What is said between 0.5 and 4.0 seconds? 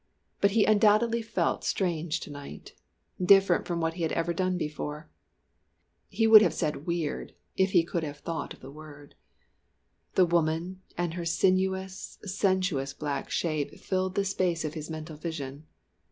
he undoubtedly felt strange to night; different from what